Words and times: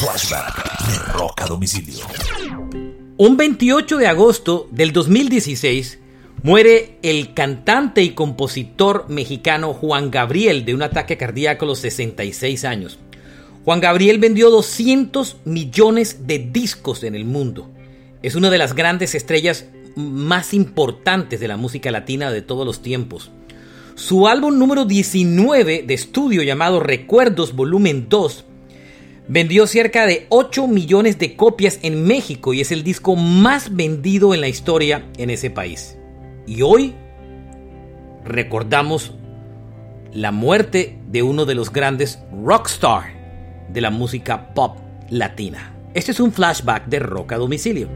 Flashback 0.00 0.86
de 0.86 1.12
Rock 1.12 1.40
a 1.42 1.46
Domicilio. 1.46 2.06
Un 3.16 3.36
28 3.36 3.96
de 3.96 4.06
agosto 4.06 4.68
del 4.70 4.92
2016 4.92 5.98
muere 6.44 7.00
el 7.02 7.34
cantante 7.34 8.04
y 8.04 8.10
compositor 8.10 9.06
mexicano 9.08 9.74
Juan 9.74 10.12
Gabriel 10.12 10.64
de 10.64 10.74
un 10.74 10.82
ataque 10.82 11.16
cardíaco 11.16 11.64
a 11.64 11.68
los 11.68 11.80
66 11.80 12.64
años. 12.64 13.00
Juan 13.64 13.80
Gabriel 13.80 14.20
vendió 14.20 14.50
200 14.50 15.38
millones 15.44 16.28
de 16.28 16.38
discos 16.38 17.02
en 17.02 17.16
el 17.16 17.24
mundo. 17.24 17.68
Es 18.22 18.36
una 18.36 18.50
de 18.50 18.58
las 18.58 18.76
grandes 18.76 19.16
estrellas 19.16 19.66
más 19.96 20.54
importantes 20.54 21.40
de 21.40 21.48
la 21.48 21.56
música 21.56 21.90
latina 21.90 22.30
de 22.30 22.42
todos 22.42 22.64
los 22.64 22.82
tiempos. 22.82 23.32
Su 23.96 24.28
álbum 24.28 24.60
número 24.60 24.84
19 24.84 25.82
de 25.84 25.94
estudio 25.94 26.44
llamado 26.44 26.78
Recuerdos 26.78 27.52
Volumen 27.52 28.08
2 28.08 28.44
vendió 29.28 29.66
cerca 29.66 30.06
de 30.06 30.26
8 30.30 30.66
millones 30.66 31.18
de 31.18 31.36
copias 31.36 31.78
en 31.82 32.04
México 32.04 32.54
y 32.54 32.60
es 32.62 32.72
el 32.72 32.82
disco 32.82 33.14
más 33.14 33.74
vendido 33.74 34.34
en 34.34 34.40
la 34.40 34.48
historia 34.48 35.06
en 35.18 35.30
ese 35.30 35.50
país. 35.50 35.98
Y 36.46 36.62
hoy 36.62 36.94
recordamos 38.24 39.12
la 40.12 40.32
muerte 40.32 40.98
de 41.06 41.22
uno 41.22 41.44
de 41.44 41.54
los 41.54 41.70
grandes 41.70 42.18
rockstar 42.42 43.68
de 43.68 43.80
la 43.82 43.90
música 43.90 44.54
pop 44.54 44.78
latina. 45.10 45.74
Este 45.94 46.12
es 46.12 46.20
un 46.20 46.32
flashback 46.32 46.86
de 46.86 46.98
Rock 46.98 47.32
a 47.32 47.36
Domicilio. 47.36 47.88